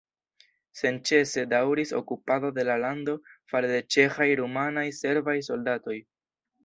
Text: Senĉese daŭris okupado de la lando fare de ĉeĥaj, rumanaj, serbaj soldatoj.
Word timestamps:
Senĉese 0.79 1.43
daŭris 1.51 1.91
okupado 1.99 2.51
de 2.55 2.65
la 2.69 2.77
lando 2.85 3.15
fare 3.53 3.69
de 3.73 3.83
ĉeĥaj, 3.97 4.29
rumanaj, 4.41 4.87
serbaj 5.03 5.37
soldatoj. 5.51 6.01